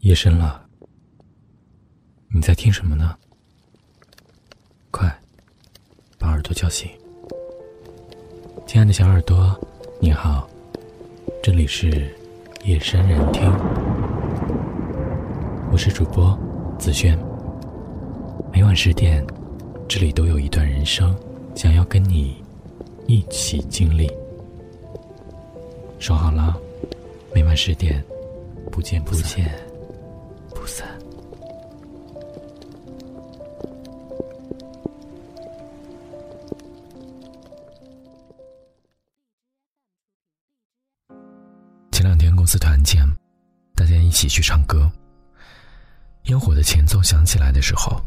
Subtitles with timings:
[0.00, 0.64] 夜深了，
[2.28, 3.16] 你在听什么呢？
[4.92, 5.12] 快，
[6.16, 6.88] 把耳朵叫醒。
[8.64, 9.58] 亲爱的小耳朵，
[10.00, 10.48] 你好，
[11.42, 12.14] 这里是
[12.62, 13.50] 夜深人听，
[15.72, 16.38] 我是主播
[16.78, 17.18] 子轩。
[18.52, 19.26] 每晚十点，
[19.88, 21.12] 这里都有一段人生，
[21.56, 22.40] 想要跟你
[23.08, 24.08] 一起经历。
[25.98, 26.56] 说好了，
[27.34, 28.02] 每晚十点，
[28.70, 29.67] 不见不散。
[42.38, 43.04] 公司团建，
[43.74, 44.88] 大家一起去唱歌。
[46.26, 48.00] 烟火的前奏响起来的时候，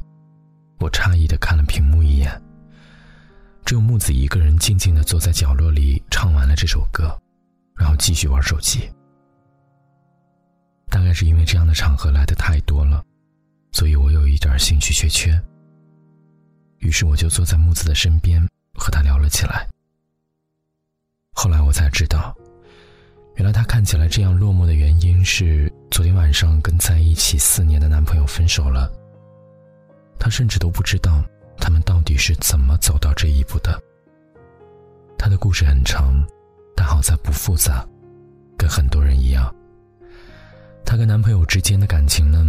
[0.80, 2.42] 我诧异的看了屏幕一眼，
[3.66, 7.14] 只有木子一个人静静的坐在角落里唱完了这首歌，
[7.76, 8.90] 然后继续玩手机。
[10.90, 13.04] 大概是因为这样的场合来的太多了，
[13.74, 15.38] 所以我有一点兴趣缺缺。
[16.78, 18.42] 于是我就坐在木子的身边
[18.76, 19.68] 和他聊了起来。
[21.34, 22.34] 后来我才知道，
[23.36, 28.92] 原来她看起来这样落寞的原因是昨天晚上跟在一起四年的男朋友分手了。
[30.20, 31.24] 她甚至都不知道
[31.58, 33.82] 他们到底是怎么走到这一步的。
[35.18, 36.14] 他的故事很长，
[36.76, 37.88] 但好在不复杂，
[38.58, 39.54] 跟很多人一样。
[40.84, 42.44] 她跟男朋友之间的感情呢，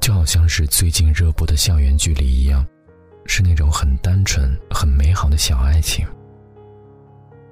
[0.00, 2.66] 就好像是最近热播的校园剧里一样，
[3.24, 6.04] 是那种很单纯、很美好的小爱情。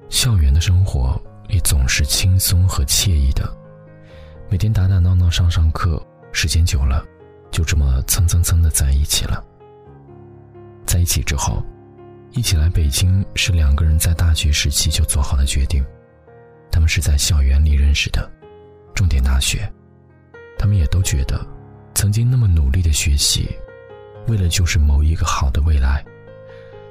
[0.08, 3.48] 校园的生活也总是轻松和惬意的，
[4.50, 7.05] 每天打打闹闹上上课，时间久了，
[7.51, 9.45] 就这么蹭蹭蹭的在一起了。
[10.86, 11.62] 在一起之后，
[12.33, 15.84] 一起来北京是两个人在大学时期就做好的决定，
[16.70, 18.31] 他们是在校园里认识的，
[18.95, 19.70] 重点大学。
[20.58, 21.45] 他们也都觉得，
[21.95, 23.48] 曾经那么努力的学习，
[24.29, 26.05] 为了就是某一个好的未来，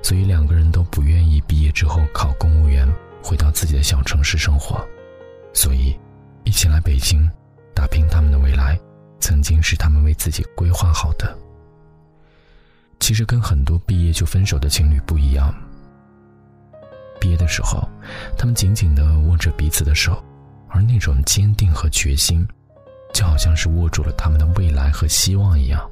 [0.02, 2.88] 所以两个人都不愿意毕业之后考公务员，
[3.24, 4.86] 回到自己的小城市生活，
[5.54, 5.98] 所以
[6.44, 7.28] 一起来北京
[7.74, 8.78] 打拼他们的未来，
[9.20, 11.36] 曾经是他们为自己规划好的。
[13.00, 15.54] 其实跟很多毕业就分手的情侣不一样，
[17.20, 17.88] 毕业的时候，
[18.38, 20.22] 他们紧紧的握着彼此的手，
[20.68, 22.46] 而那种坚定和决心。
[23.14, 25.88] 就好像是握住了他们的未来和希望一样。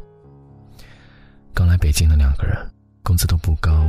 [1.54, 2.58] 刚来北京的两个人，
[3.04, 3.88] 工资都不高，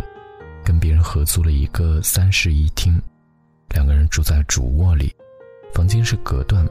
[0.62, 3.00] 跟别人合租了一个三室一厅，
[3.72, 5.14] 两个人住在主卧里，
[5.72, 6.66] 房间是隔断，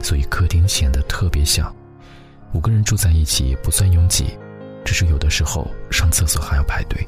[0.00, 1.74] 所以客厅显得特别小。
[2.52, 4.36] 五个人住在一起不算拥挤，
[4.84, 7.06] 只是有的时候上厕所还要排队。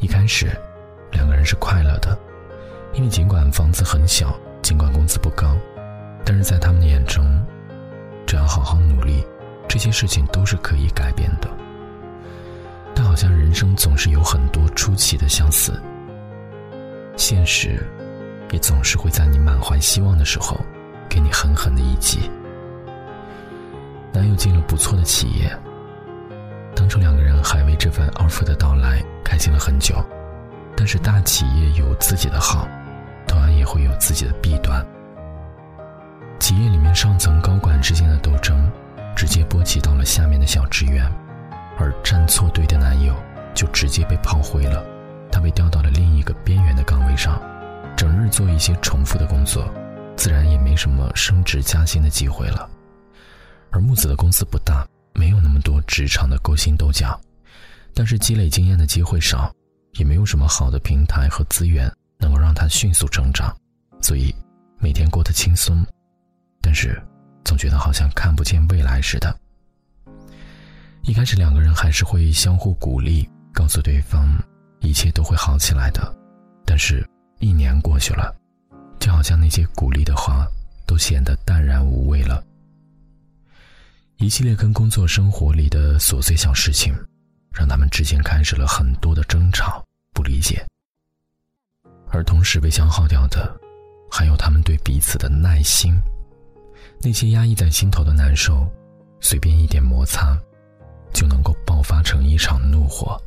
[0.00, 0.50] 一开始，
[1.12, 2.18] 两个人是快乐的，
[2.92, 5.56] 因为尽管房子很小，尽管工资不高。
[6.24, 7.24] 但是在他们的眼中，
[8.26, 9.24] 只要好好努力，
[9.68, 11.48] 这些事情都是可以改变的。
[12.94, 15.80] 但好像人生总是有很多出奇的相似，
[17.20, 17.86] 现实
[18.50, 20.58] 也总是会在你满怀希望的时候，
[21.06, 22.30] 给你狠狠的一击。
[24.10, 25.54] 男友进了不错的企业，
[26.74, 30.02] 当初两个人还为这份 offer 的到来开心了很久。
[30.74, 32.66] 但是大企业有自己的好，
[33.26, 34.84] 同样也会有自己的弊端。
[36.38, 38.72] 企业里面上层高管之间的斗争，
[39.14, 41.06] 直接波及到了下面的小职员，
[41.78, 43.14] 而站错队的男友
[43.52, 44.79] 就直接被炮灰了，
[47.20, 47.38] 上，
[47.94, 49.70] 整日做一些重复的工作，
[50.16, 52.66] 自然也没什么升职加薪的机会了。
[53.70, 57.20] 而木子的公司不大，没有那么多职场的勾心斗角，
[57.92, 59.54] 但是积累经验的机会少，
[59.98, 63.54] 也没有什么好的平台和资源能够让他迅速成长，
[64.00, 64.34] 所以
[64.78, 65.84] 每天过得轻松。
[66.62, 66.98] 但是，
[67.44, 69.36] 总觉得好像看不见未来似的。
[71.02, 74.26] 一开始两个人还是会相互鼓励，告诉对方
[74.80, 76.16] 一切都会好起来的。
[76.70, 77.04] 但是，
[77.40, 78.32] 一年过去了，
[79.00, 80.46] 就好像那些鼓励的话
[80.86, 82.44] 都显得淡然无味了。
[84.18, 86.94] 一系列跟工作生活里的琐碎小事情，
[87.52, 89.84] 让他们之间开始了很多的争吵、
[90.14, 90.64] 不理解。
[92.08, 93.52] 而同时被消耗掉的，
[94.08, 95.92] 还有他们对彼此的耐心。
[97.00, 98.70] 那些压抑在心头的难受，
[99.20, 100.38] 随便一点摩擦，
[101.12, 103.20] 就能够爆发成一场怒火。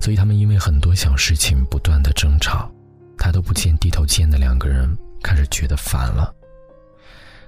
[0.00, 2.70] 所以他们因为很多小事情不断的争吵，
[3.16, 4.88] 抬头不见低头见的两个人
[5.22, 6.34] 开始觉得烦了。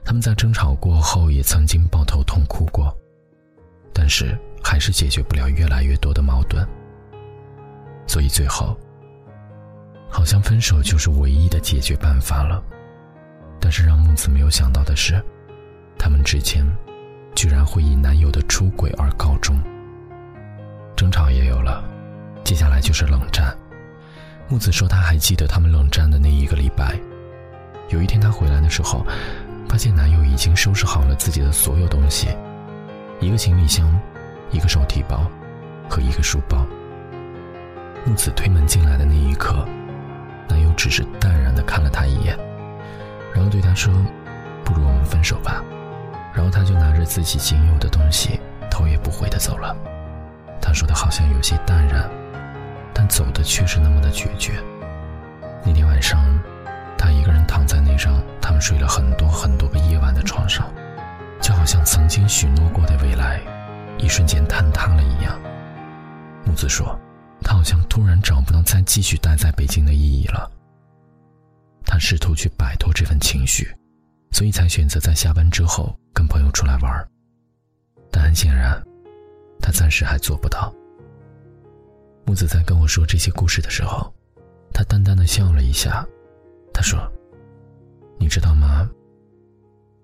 [0.04, 2.92] 他们在争吵过后也曾经抱头痛哭过，
[3.92, 6.66] 但是还是解决不了越来越多的矛盾。
[8.06, 8.76] 所以最后，
[10.08, 12.62] 好像分手就是唯一的解决办法了。
[13.60, 15.22] 但是让木子没有想到的是，
[15.98, 16.66] 他们之间
[17.36, 19.60] 居然会以男友的出轨而告终。
[22.60, 23.56] 接下来就是冷战。
[24.46, 26.94] 木子说，他还记得他们冷战的那一个礼拜。
[27.88, 29.02] 有一天，她回来的时候，
[29.66, 32.28] 发现男友已经收拾好了自己的所有东西，
[33.18, 33.98] 一个行李箱，
[34.50, 35.26] 一个手提包，
[35.88, 36.66] 和一个书包。
[38.04, 39.66] 木子推门进来的那一刻，
[40.46, 42.38] 男友只是淡然的看了她一眼，
[43.32, 43.90] 然后对她说
[44.66, 45.64] ：“不如我们分手吧。”
[46.36, 48.38] 然后他就拿着自己仅有的东西，
[48.70, 49.74] 头也不回的走了。
[50.60, 52.06] 他说的好像有些淡然。
[52.92, 54.62] 但走的却是那么的决绝。
[55.64, 56.24] 那天晚上，
[56.96, 60.72] 他一个人躺在那张他们睡了很多很多个夜晚的床上，
[61.40, 63.40] 就好像曾经许诺过的未来，
[63.98, 65.38] 一瞬间坍塌了一样。
[66.44, 66.98] 木子说，
[67.42, 70.50] 他好像突然找不到再继续待在北京的意义了。
[71.84, 73.70] 他试图去摆脱这份情绪，
[74.32, 77.08] 所以才选择在下班之后跟朋友出来玩。
[78.10, 78.80] 但很显然，
[79.60, 80.72] 他暂时还做不到。
[82.24, 84.12] 木子在跟我说这些故事的时候，
[84.72, 86.06] 他淡淡的笑了一下。
[86.72, 87.00] 他说
[88.18, 88.88] ：“你知道吗？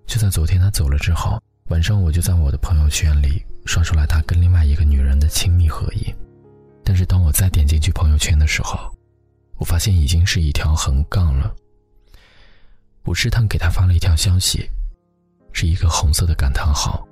[0.05, 6.13] 就在昨天他走了之后，晚上我就在我的朋友圈里刷出来他跟另外一个女人的亲密合影。
[6.83, 8.77] 但是当我再点进去朋友圈的时候，
[9.57, 11.55] 我发现已经是一条横杠了。
[13.03, 14.69] 我试探给他发了一条消息，
[15.53, 17.07] 是一个红色的感叹号，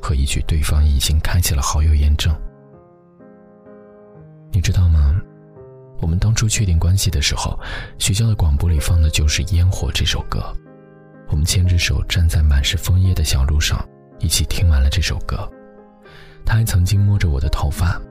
[0.00, 2.34] 和一句对方已经开启了好友验证。”
[4.58, 5.14] 你知道吗？
[6.00, 7.56] 我们当初确定关系的时候，
[7.96, 10.52] 学校的广播里放的就是《烟火》这首歌。
[11.28, 13.88] 我们牵着手站在满是枫叶的小路上，
[14.18, 15.48] 一起听完了这首歌。
[16.44, 18.02] 他还曾经摸着我的头发，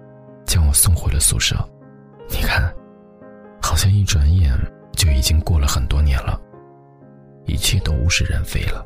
[0.46, 1.54] 将我送回了宿舍。
[2.30, 2.74] 你看，
[3.62, 4.58] 好像一转眼
[4.94, 6.40] 就已经过了很多年了，
[7.46, 8.86] 一切都物是人非了。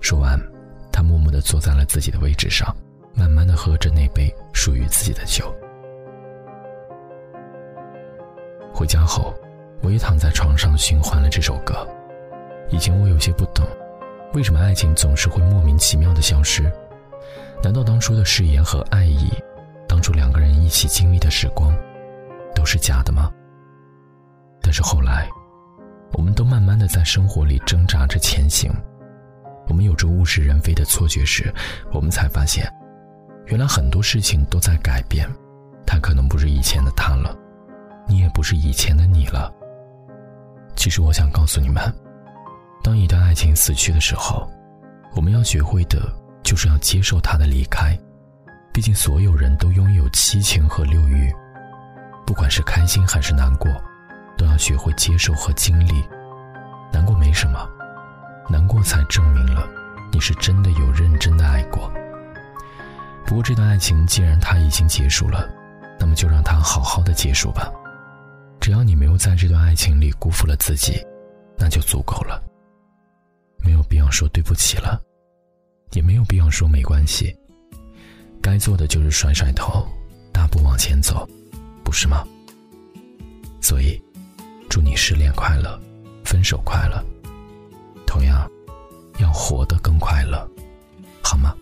[0.00, 0.40] 说完，
[0.92, 2.72] 他默默地坐在了自己的位置上。
[3.16, 5.52] 慢慢的喝着那杯属于自己的酒。
[8.74, 9.32] 回家后，
[9.82, 11.86] 我也躺在床上循环了这首歌。
[12.70, 13.64] 以前我有些不懂，
[14.32, 16.64] 为什么爱情总是会莫名其妙的消失？
[17.62, 19.30] 难道当初的誓言和爱意，
[19.86, 21.72] 当初两个人一起经历的时光，
[22.52, 23.30] 都是假的吗？
[24.60, 25.28] 但是后来，
[26.12, 28.72] 我们都慢慢的在生活里挣扎着前行。
[29.68, 31.52] 我们有着物是人非的错觉时，
[31.92, 32.66] 我们才发现。
[33.46, 35.28] 原来很多事情都在改变，
[35.86, 37.03] 他可能不是以前的他，
[38.44, 39.52] 是以前的你了。
[40.76, 41.82] 其实我想告诉你们，
[42.82, 44.48] 当一段爱情死去的时候，
[45.16, 47.98] 我们要学会的就是要接受他的离开。
[48.72, 51.32] 毕竟所有人都拥有七情和六欲，
[52.26, 53.70] 不管是开心还是难过，
[54.36, 56.04] 都要学会接受和经历。
[56.92, 57.66] 难过没什么，
[58.48, 59.66] 难过才证明了
[60.12, 61.90] 你是真的有认真的爱过。
[63.24, 65.48] 不过这段爱情既然它已经结束了，
[65.98, 67.72] 那么就让它好好的结束吧。
[68.64, 70.94] 只要你没有在这段爱情里辜负了自己，
[71.58, 72.42] 那就足够了。
[73.62, 74.98] 没有必要说对不起了，
[75.92, 77.36] 也没有必要说没关系。
[78.40, 79.86] 该做的就是甩甩头，
[80.32, 81.28] 大步往前走，
[81.84, 82.26] 不是吗？
[83.60, 84.02] 所以，
[84.70, 85.78] 祝你失恋快乐，
[86.24, 87.04] 分手快乐。
[88.06, 88.50] 同样，
[89.18, 90.50] 要活得更快乐，
[91.22, 91.54] 好吗？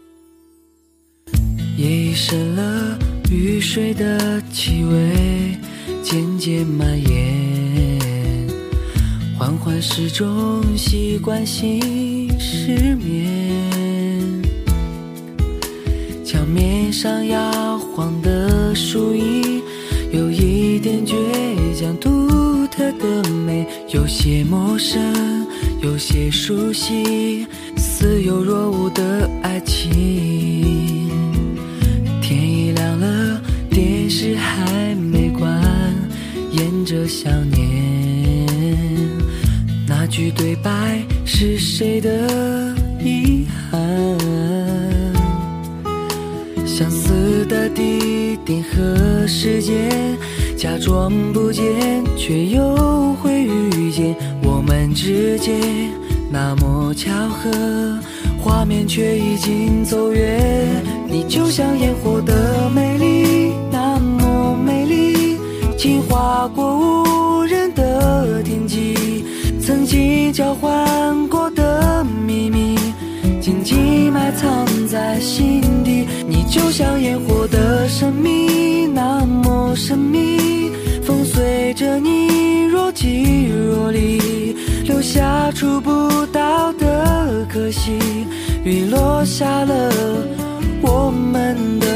[1.76, 2.96] 夜已深了，
[3.28, 5.58] 雨水的气味
[6.02, 7.98] 渐渐蔓延，
[9.38, 14.42] 缓缓时钟习惯性失眠，
[16.24, 19.62] 墙面上摇晃的树影
[20.12, 21.14] 有一点倔
[21.80, 25.00] 强，独特的美，有些陌生，
[25.82, 30.81] 有些熟悉，似有若无的爱情。
[40.34, 42.10] 对白是谁的
[43.00, 43.80] 遗憾？
[46.66, 50.16] 相似的地点和时间，
[50.56, 51.64] 假装不见，
[52.16, 54.16] 却又会遇见。
[54.42, 55.60] 我们之间
[56.30, 57.50] 那么巧合，
[58.40, 60.82] 画面却已经走远。
[61.06, 63.52] 你就像烟火的美丽。
[63.70, 65.36] 那么美丽，
[65.76, 67.04] 轻划过
[70.32, 72.74] 交换过的秘密，
[73.38, 76.06] 紧紧埋藏在心底。
[76.26, 80.72] 你就像烟火的神秘，那么神秘，
[81.02, 85.90] 风随着你若即若离，留下触不
[86.32, 87.46] 到的。
[87.52, 87.92] 可惜，
[88.64, 89.92] 雨落下了
[90.80, 91.86] 我们的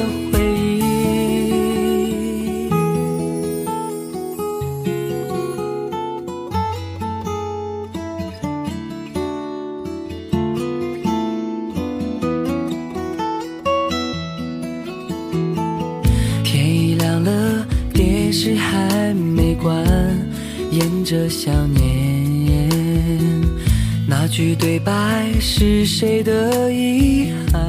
[21.07, 22.69] 着想念。
[24.09, 27.63] 那句对白是谁的遗憾？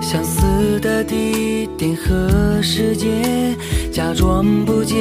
[0.00, 3.54] 相似的地点和时间，
[3.92, 4.96] 假装不见，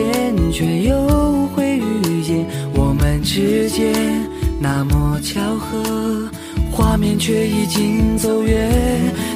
[0.51, 2.45] 却又会遇见。
[2.73, 3.93] 我们之间
[4.59, 6.29] 那么巧合，
[6.69, 8.69] 画面却已经走远。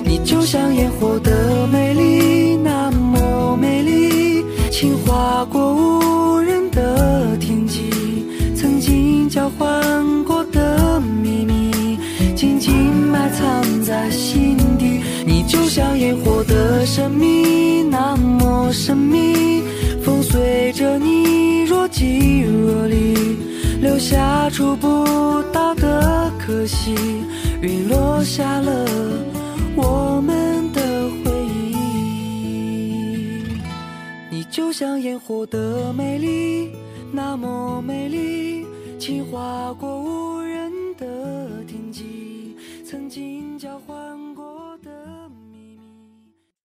[0.04, 4.98] 你就像烟火的美丽，那么美丽，轻
[5.40, 7.90] 划过无人的天际。
[8.58, 11.98] 曾经交换过的秘密，
[12.36, 15.00] 紧紧埋藏在心底。
[15.26, 19.64] 你就像烟火的神秘，那么神秘，
[20.04, 23.16] 风随着你若即若离，
[23.80, 26.94] 留下触不到的可惜。
[27.62, 28.86] 雨落下了
[29.78, 30.36] 我们
[34.60, 36.74] 就像烟火的美丽。
[37.14, 38.66] 那么美丽，
[39.00, 40.29] 轻划过。